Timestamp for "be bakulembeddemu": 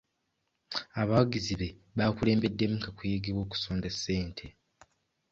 1.59-2.75